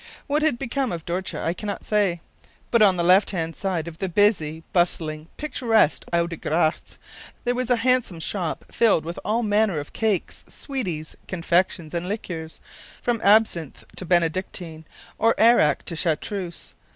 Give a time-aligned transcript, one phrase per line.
[0.25, 2.21] What had become of Dortje I cannot say;
[2.71, 6.97] but on the left hand side of the busy, bustling, picturesque Oude Gracht
[7.43, 12.59] there was a handsome shop filled with all manner of cakes, sweeties, confections, and liquors
[12.99, 14.85] from absinthe to Benedictine,
[15.19, 16.73] or arrack to chartreuse.